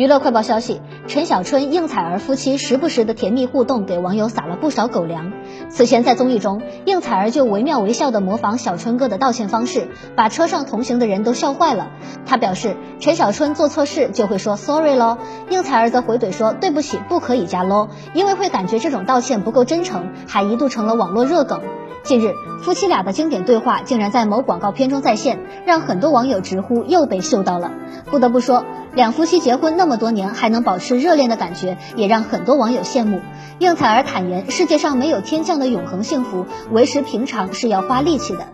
[0.00, 5.30] 娱乐快报消息：陈小春、应采儿夫妻时不时的甜蜜互动，给网友撒了不少狗粮。
[5.68, 11.90] 此前在综艺中，应采儿就惟妙惟肖的模仿小春哥的道歉方式，把车上同行的人都笑坏了。
[12.24, 15.16] 他表示，陈小春做错事就会说 sorry 咯，
[15.48, 21.62] 应采儿则回怼说对不起，不可以加 l 因为会感觉这种道歉不够真诚，还一度成了网络热梗。
[22.02, 27.72] 近日，夫妻俩的经典对话竟然在某广告片中再现，让很多网友直呼又被秀到了。
[28.10, 28.64] 不得不说，
[28.94, 33.20] 两夫妻结婚那么多年还能保持热恋的感觉，也让很多网友羡慕。
[33.58, 38.46] 应采儿坦言，世界上没有天降的永恒幸福，维持平常是要花力气的。